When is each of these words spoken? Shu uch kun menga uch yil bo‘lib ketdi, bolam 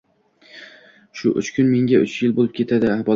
Shu 1.19 1.33
uch 1.41 1.51
kun 1.57 1.69
menga 1.73 1.99
uch 2.07 2.17
yil 2.23 2.33
bo‘lib 2.41 2.57
ketdi, 2.61 2.81
bolam 2.85 3.05